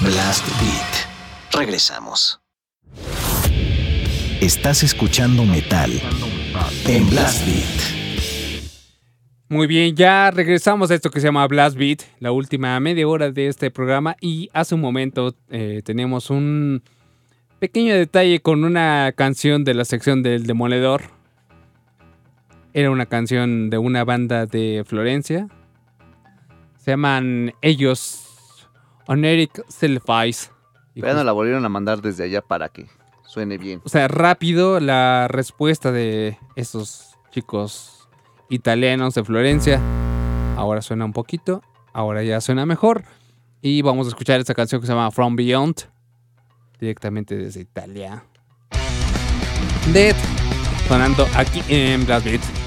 [0.00, 1.52] Blast Beat.
[1.52, 2.40] Regresamos.
[4.40, 5.90] Estás escuchando metal
[6.86, 8.62] en Blast Beat.
[9.48, 13.30] Muy bien, ya regresamos a esto que se llama Blast Beat, la última media hora
[13.30, 14.16] de este programa.
[14.20, 16.82] Y hace un momento eh, tenemos un
[17.58, 21.02] pequeño detalle con una canción de la sección del Demoledor.
[22.72, 25.46] Era una canción de una banda de Florencia.
[26.78, 28.31] Se llaman ellos
[29.06, 30.50] Oneric Selfies.
[30.94, 32.86] Y Ya nos la volvieron a mandar desde allá para que
[33.26, 33.80] suene bien.
[33.84, 38.08] O sea, rápido la respuesta de esos chicos
[38.50, 39.80] italianos de Florencia.
[40.56, 43.04] Ahora suena un poquito, ahora ya suena mejor.
[43.62, 45.88] Y vamos a escuchar esta canción que se llama From Beyond,
[46.78, 48.24] directamente desde Italia.
[49.92, 50.16] Dead,
[50.88, 52.61] sonando aquí en Blast Beat.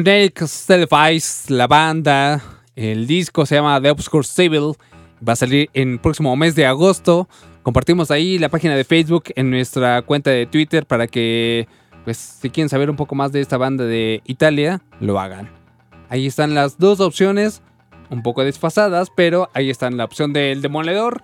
[0.00, 2.42] Onyx Televice, la banda,
[2.74, 4.72] el disco se llama The Obscure Civil,
[5.26, 7.28] va a salir en el próximo mes de agosto.
[7.62, 11.68] Compartimos ahí la página de Facebook en nuestra cuenta de Twitter para que,
[12.04, 15.50] pues, si quieren saber un poco más de esta banda de Italia, lo hagan.
[16.08, 17.60] Ahí están las dos opciones,
[18.08, 21.22] un poco desfasadas, pero ahí están la opción del Demoledor,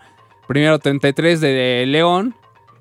[0.48, 2.34] primero 33 de León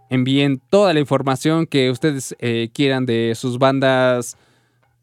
[0.10, 4.38] Envíen toda la información que ustedes eh, quieran de sus bandas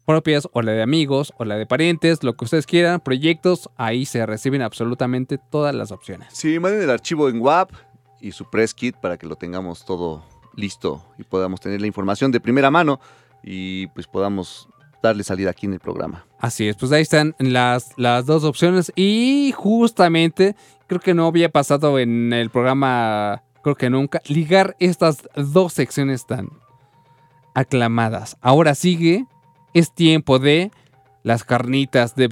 [0.05, 4.05] propias o la de amigos o la de parientes, lo que ustedes quieran, proyectos, ahí
[4.05, 6.27] se reciben absolutamente todas las opciones.
[6.31, 7.71] Sí, manden el archivo en WAP
[8.19, 10.23] y su press kit para que lo tengamos todo
[10.55, 12.99] listo y podamos tener la información de primera mano
[13.43, 14.67] y pues podamos
[15.01, 16.25] darle salida aquí en el programa.
[16.39, 20.55] Así es, pues ahí están las, las dos opciones y justamente
[20.87, 26.25] creo que no había pasado en el programa, creo que nunca, ligar estas dos secciones
[26.25, 26.49] tan
[27.53, 28.37] aclamadas.
[28.41, 29.25] Ahora sigue,
[29.73, 30.71] es tiempo de
[31.23, 32.27] las carnitas de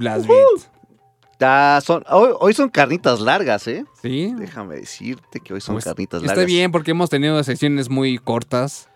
[1.84, 3.86] son, hoy, hoy son carnitas largas, ¿eh?
[4.01, 4.34] ¿Sí?
[4.38, 6.45] Déjame decirte que hoy son Pues, carnitas Está largas.
[6.47, 8.89] bien porque hemos tenido secciones muy cortas.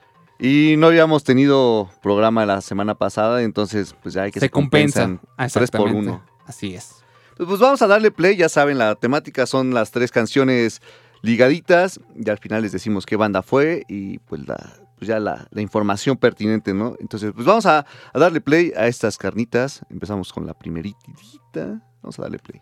[0.46, 5.22] Y no habíamos tenido programa la semana pasada, entonces pues ya hay que se compensan.
[5.54, 6.22] Tres por uno.
[6.46, 7.02] Así es.
[7.38, 10.82] Pues, pues vamos a darle play, ya saben, la temática son las tres canciones
[11.22, 14.58] ligaditas, y al final les decimos qué banda fue y pues, la,
[14.98, 16.98] pues ya la, la información pertinente, ¿no?
[17.00, 19.86] Entonces, pues vamos a, a darle play a estas carnitas.
[19.90, 21.82] Empezamos con la primeritita.
[22.02, 22.62] Vamos a darle play.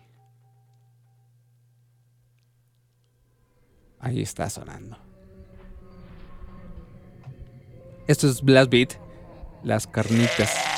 [3.98, 4.96] Ahí está sonando.
[8.06, 8.94] Esto es Blast Beat,
[9.62, 10.71] las carnitas.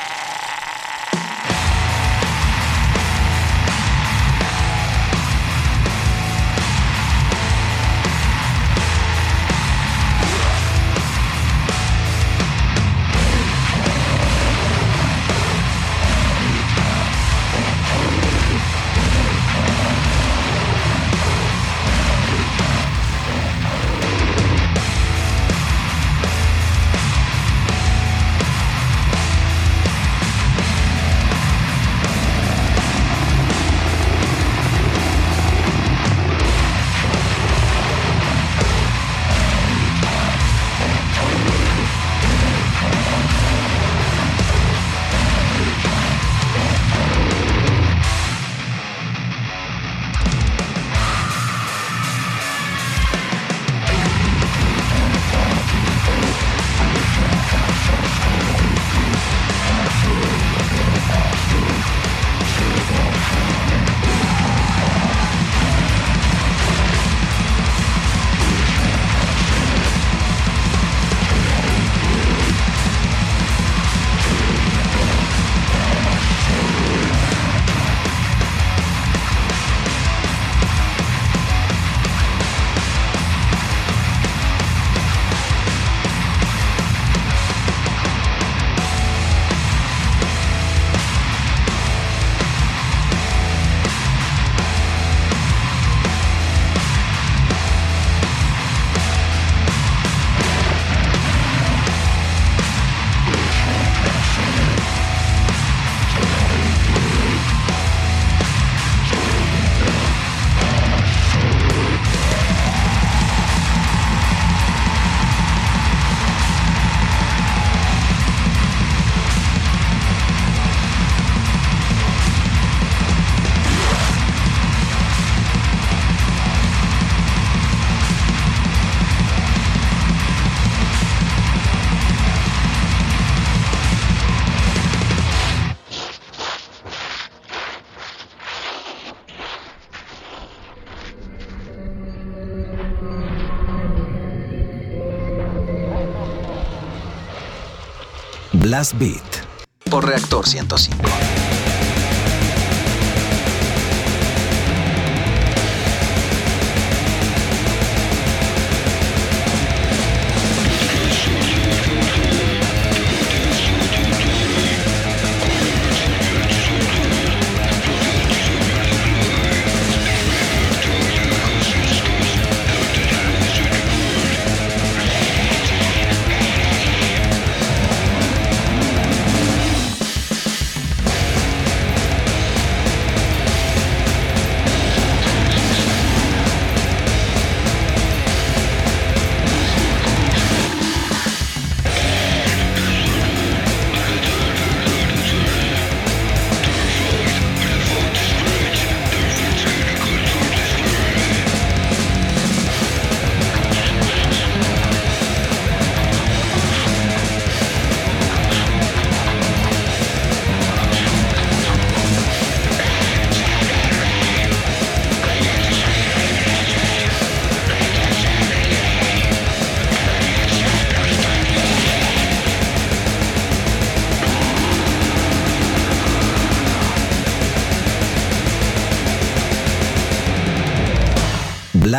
[149.90, 151.43] Por Reactor 105.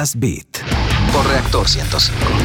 [0.05, 0.19] Blast
[1.25, 2.44] Reactor 105.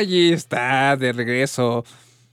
[0.00, 1.84] Allí está, de regreso.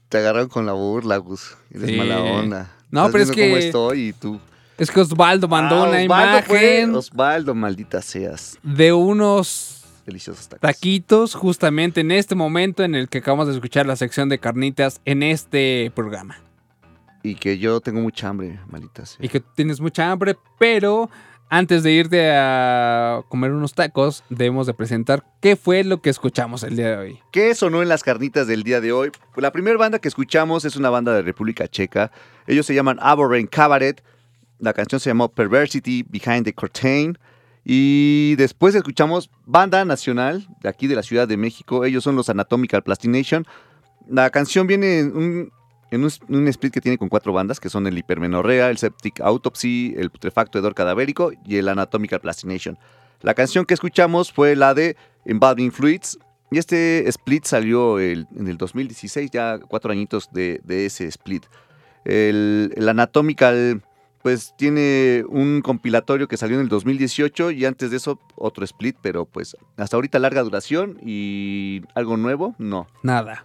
[0.08, 1.56] Te agarraron con la burla, Gus.
[1.70, 1.96] Eres Sí.
[1.96, 2.72] mala onda.
[2.90, 4.40] No, pero es viendo cómo que- estoy y tú.
[4.78, 8.56] Es que Osvaldo mandó Ah, una Osvaldo fue- imagen Osvaldo, maldita seas.
[8.62, 10.60] de unos Deliciosos tacos.
[10.62, 15.00] taquitos justamente en este momento en el que acabamos de escuchar la sección de carnitas
[15.04, 16.38] en este programa.
[17.22, 19.18] Y que yo tengo mucha hambre, maldita sea.
[19.20, 21.10] Y que tienes mucha hambre, pero
[21.50, 26.62] antes de irte a comer unos tacos, debemos de presentar qué fue lo que escuchamos
[26.62, 27.18] el día de hoy.
[27.32, 29.10] ¿Qué sonó en las carnitas del día de hoy?
[29.32, 32.10] Pues la primera banda que escuchamos es una banda de República Checa.
[32.46, 34.02] Ellos se llaman Aborren Cabaret.
[34.58, 37.18] La canción se llamó Perversity Behind the Curtain.
[37.64, 41.84] Y después escuchamos banda nacional de aquí de la Ciudad de México.
[41.84, 43.46] Ellos son los Anatomical Plastination.
[44.08, 45.52] La canción viene en un,
[45.90, 49.94] en un, split que tiene con cuatro bandas, que son el Hipermenorrea, el Septic Autopsy,
[49.96, 52.78] el Putrefacto Hedor Cadavérico y el Anatomical Plastination.
[53.22, 56.18] La canción que escuchamos fue la de Involving Fluids,
[56.50, 61.44] y este split salió en el 2016, ya cuatro añitos de, de ese split.
[62.04, 63.82] El, el Anatomical,
[64.22, 68.96] pues tiene un compilatorio que salió en el 2018 y antes de eso otro split,
[69.02, 72.86] pero pues hasta ahorita larga duración y algo nuevo, no.
[73.02, 73.44] Nada.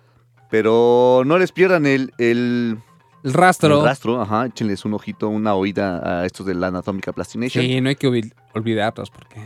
[0.53, 2.77] Pero no les pierdan el, el,
[3.23, 3.79] El rastro.
[3.79, 7.63] el rastro, ajá, échenles un ojito, una oída a estos de la Anatomical Plastination.
[7.65, 9.41] Sí, no hay que olvi- olvidarlos porque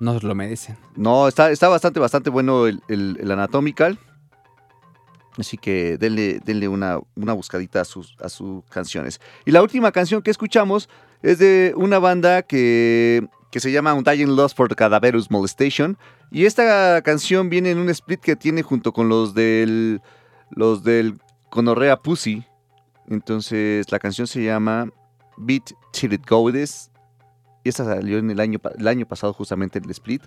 [0.00, 0.78] nos lo merecen.
[0.96, 3.98] No, está, está bastante, bastante bueno el, el- el Anatomical.
[5.36, 9.20] Así que denle, denle una, una buscadita a sus, a sus canciones.
[9.44, 10.88] Y la última canción que escuchamos
[11.22, 15.98] es de una banda que, que se llama Undying Lost for the Cadaverous Molestation.
[16.30, 20.00] Y esta canción viene en un split que tiene junto con los del,
[20.50, 21.18] los del
[21.50, 22.44] Conorrea Pussy.
[23.08, 24.90] Entonces la canción se llama
[25.36, 26.90] Beat Till It Goes.
[27.64, 30.22] Y esta salió en el año, el año pasado justamente el split.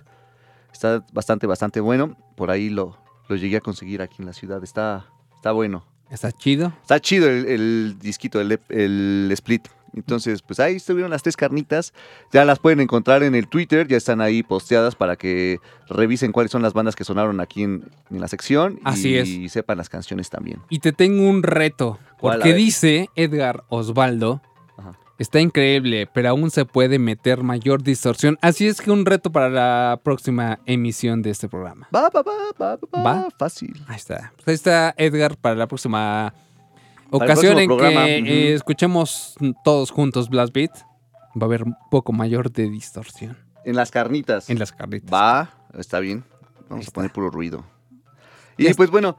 [0.72, 2.16] Está bastante, bastante bueno.
[2.36, 2.96] Por ahí lo,
[3.28, 4.62] lo llegué a conseguir aquí en la ciudad.
[4.64, 5.84] Está, está bueno.
[6.10, 6.72] Está chido.
[6.82, 9.68] Está chido el, el disquito, el, el split.
[9.94, 11.92] Entonces, pues ahí estuvieron las tres carnitas.
[12.32, 13.86] Ya las pueden encontrar en el Twitter.
[13.88, 15.58] Ya están ahí posteadas para que
[15.88, 18.80] revisen cuáles son las bandas que sonaron aquí en, en la sección.
[18.84, 20.60] Así y sepan las canciones también.
[20.68, 21.98] Y te tengo un reto.
[22.20, 24.40] Porque dice Edgar Osvaldo.
[24.76, 24.96] Ajá.
[25.18, 28.38] Está increíble, pero aún se puede meter mayor distorsión.
[28.40, 31.88] Así es que un reto para la próxima emisión de este programa.
[31.94, 33.28] Va, va, va, va, va, ¿Va?
[33.38, 33.84] Fácil.
[33.86, 34.32] Ahí está.
[34.36, 36.34] Pues ahí está Edgar para la próxima
[37.12, 40.72] ocasión en programa, que eh, escuchemos todos juntos Blast Beat.
[41.34, 43.36] Va a haber un poco mayor de distorsión.
[43.64, 44.50] En las carnitas.
[44.50, 45.12] en las carnitas.
[45.12, 46.24] Va, está bien.
[46.68, 47.14] Vamos Ahí a poner está.
[47.14, 47.64] puro ruido.
[48.58, 49.16] Y pues bueno,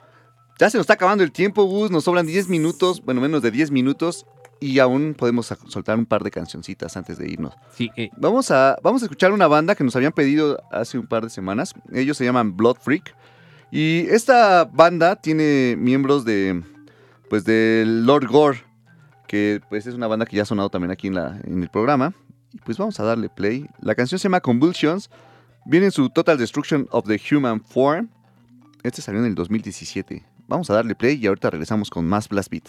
[0.59, 1.91] ya se nos está acabando el tiempo, Gus.
[1.91, 4.25] Nos sobran 10 minutos, bueno, menos de 10 minutos.
[4.59, 7.53] Y aún podemos soltar un par de cancioncitas antes de irnos.
[7.75, 11.07] Sí, eh, Vamos a, vamos a escuchar una banda que nos habían pedido hace un
[11.07, 11.73] par de semanas.
[11.91, 13.15] Ellos se llaman Blood Freak.
[13.71, 16.63] Y esta banda tiene miembros de,
[17.29, 18.63] pues, del Lord Gore,
[19.27, 21.69] que pues es una banda que ya ha sonado también aquí en, la, en el
[21.69, 22.13] programa.
[22.51, 23.67] Y pues vamos a darle play.
[23.81, 25.09] La canción se llama Convulsions.
[25.65, 28.09] Viene en su Total Destruction of the Human Form.
[28.83, 30.23] Este salió en el 2017.
[30.47, 32.65] Vamos a darle play y ahorita regresamos con más Blast Beat.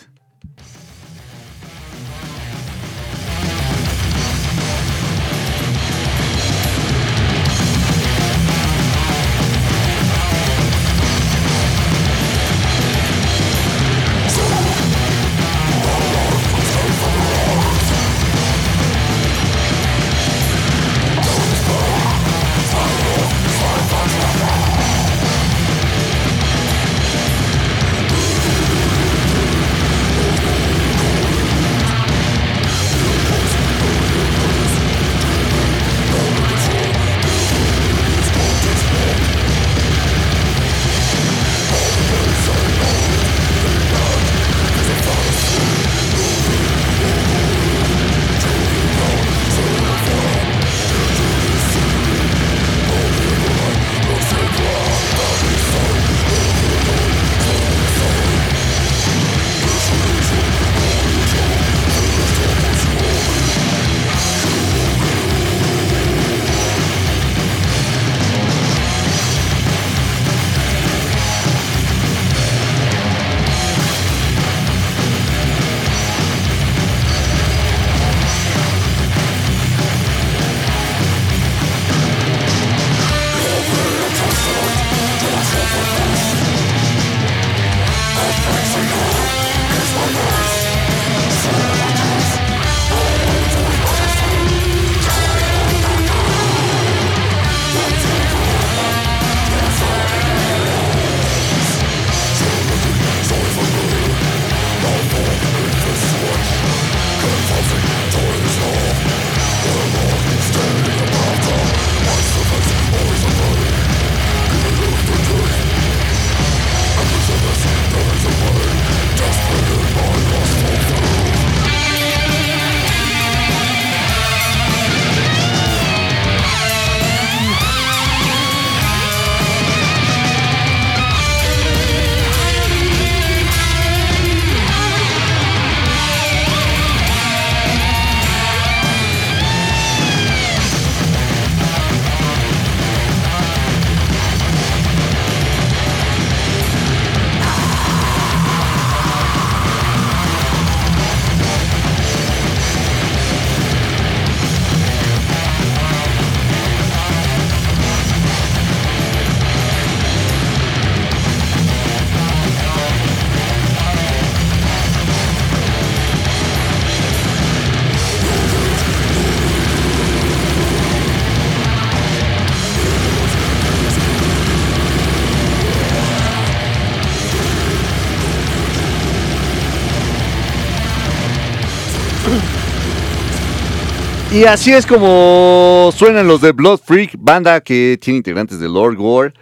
[184.34, 188.96] Y así es como suenan los de Blood Freak, banda que tiene integrantes de Lord
[188.96, 189.32] Gore.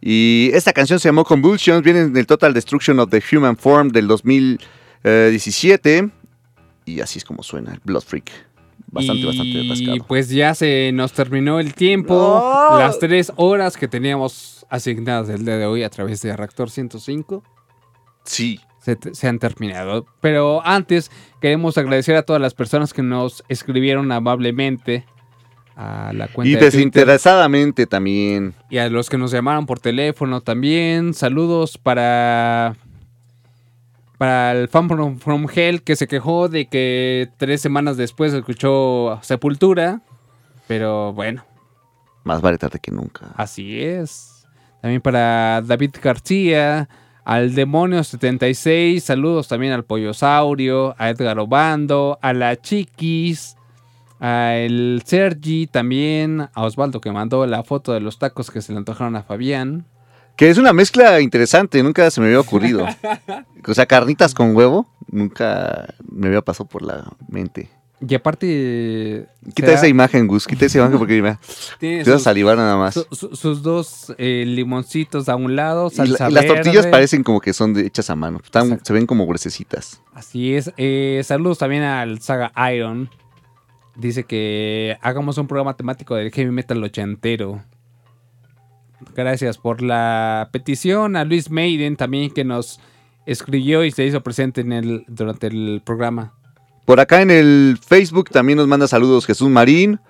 [0.00, 4.06] Y esta canción se llamó Convulsions, viene del Total Destruction of the Human Form del
[4.06, 6.08] 2017.
[6.84, 8.30] Y así es como suena el Blood Freak.
[8.86, 10.04] Bastante, y bastante atascado.
[10.06, 12.40] pues ya se nos terminó el tiempo.
[12.78, 17.42] Las tres horas que teníamos asignadas el día de hoy a través de Reactor 105
[18.24, 18.60] Sí.
[18.96, 20.06] Se, se han terminado.
[20.20, 21.10] Pero antes
[21.40, 25.04] queremos agradecer a todas las personas que nos escribieron amablemente
[25.76, 28.54] a la cuenta Y de Twitter desinteresadamente también.
[28.68, 31.14] y a los que nos llamaron por teléfono también.
[31.14, 32.74] Saludos para
[34.18, 39.20] para el fan from, from Hell que se quejó de que tres semanas después escuchó
[39.22, 40.00] Sepultura.
[40.66, 41.44] Pero bueno,
[42.24, 43.32] Más vale tarde que nunca.
[43.36, 44.44] Así es.
[44.82, 46.88] También para David García,
[47.28, 53.54] al Demonio 76, saludos también al Pollosaurio, a Edgar Obando, a la Chiquis,
[54.18, 58.72] a el Sergi también, a Osvaldo que mandó la foto de los tacos que se
[58.72, 59.84] le antojaron a Fabián.
[60.36, 62.86] Que es una mezcla interesante, nunca se me había ocurrido.
[63.66, 67.68] o sea, carnitas con huevo, nunca me había pasado por la mente.
[68.00, 69.26] Y aparte.
[69.54, 70.46] Quita esa imagen, Gus.
[70.46, 71.40] Quita esa imagen porque mira,
[71.80, 72.94] tiene te vas a salivar nada más.
[72.94, 76.76] su- su- sus dos eh, limoncitos a un lado, Y, salsa la- y las tortillas
[76.84, 76.90] verde.
[76.90, 78.40] parecen como que son de- hechas a mano.
[78.44, 80.00] Están- se ven como gruesecitas.
[80.14, 80.72] Así es.
[80.76, 83.10] Eh, saludos también al Saga Iron.
[83.96, 87.64] Dice que hagamos un programa temático del heavy metal ochentero.
[89.16, 91.16] Gracias por la petición.
[91.16, 92.80] A Luis Maiden también que nos
[93.26, 96.34] escribió y se hizo presente en el, durante el programa.
[96.88, 100.00] Por acá en el Facebook también nos manda saludos Jesús Marín.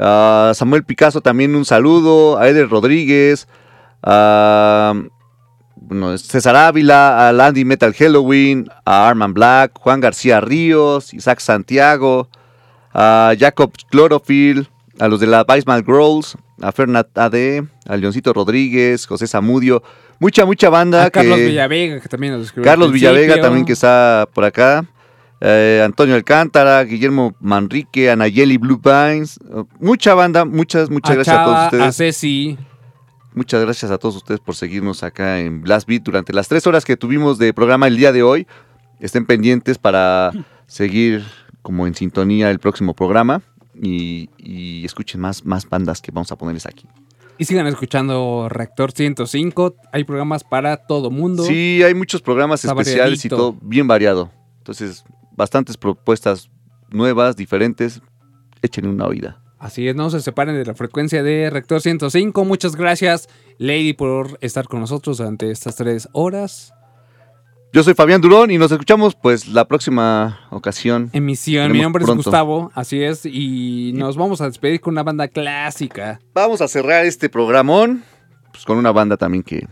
[0.00, 2.40] a Samuel Picasso también un saludo.
[2.40, 3.46] A Eder Rodríguez.
[4.02, 4.94] A
[5.76, 7.28] bueno, César Ávila.
[7.28, 8.68] A Landy Metal Halloween.
[8.84, 9.78] A Arman Black.
[9.78, 11.14] Juan García Ríos.
[11.14, 12.28] Isaac Santiago.
[12.92, 14.68] A Jacob Chlorophyll.
[14.98, 16.36] A los de la Weisman Girls.
[16.60, 17.62] A Fernat AD.
[17.86, 19.06] A Leoncito Rodríguez.
[19.06, 19.84] José Zamudio.
[20.18, 21.04] Mucha, mucha banda.
[21.04, 22.68] A Carlos que- Villavega que también nos escribió.
[22.68, 24.84] Carlos Villavega también que está por acá.
[25.44, 29.40] Eh, Antonio Alcántara, Guillermo Manrique, Anayeli Blue Pines.
[29.80, 31.82] Mucha banda, muchas, muchas A gracias a todos ustedes.
[31.82, 32.58] a Ceci.
[33.34, 36.84] Muchas gracias a todos ustedes por seguirnos acá en Blast Beat durante las tres horas
[36.84, 38.46] que tuvimos de programa el día de hoy.
[39.00, 40.30] Estén pendientes para
[40.68, 41.24] seguir
[41.60, 43.42] como en sintonía el próximo programa
[43.74, 46.86] y, y escuchen más, más bandas que vamos a ponerles aquí.
[47.38, 49.74] Y sigan escuchando Reactor 105.
[49.92, 51.42] Hay programas para todo mundo.
[51.42, 54.30] Sí, hay muchos programas Está especiales y todo bien variado.
[54.58, 55.04] Entonces,
[55.36, 56.50] bastantes propuestas
[56.90, 58.02] nuevas, diferentes.
[58.62, 59.42] Échenle una oída.
[59.58, 62.44] Así es, no se separen de la frecuencia de Rector 105.
[62.44, 63.28] Muchas gracias,
[63.58, 66.74] Lady, por estar con nosotros durante estas tres horas.
[67.72, 71.10] Yo soy Fabián Durón y nos escuchamos pues la próxima ocasión.
[71.12, 71.72] Emisión.
[71.72, 72.20] Mi nombre pronto.
[72.20, 73.24] es Gustavo, así es.
[73.24, 76.20] Y nos vamos a despedir con una banda clásica.
[76.34, 78.02] Vamos a cerrar este programón
[78.50, 79.66] pues, con una banda también que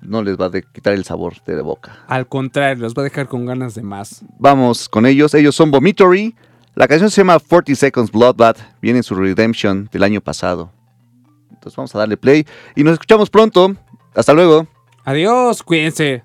[0.00, 2.04] no les va a quitar el sabor de la boca.
[2.08, 4.24] Al contrario, los va a dejar con ganas de más.
[4.38, 5.34] Vamos con ellos.
[5.34, 6.34] Ellos son Vomitory.
[6.74, 8.58] La canción se llama 40 Seconds Bloodbath.
[8.80, 10.70] Viene en su Redemption del año pasado.
[11.50, 13.74] Entonces vamos a darle play y nos escuchamos pronto.
[14.14, 14.66] Hasta luego.
[15.04, 16.24] Adiós, cuídense.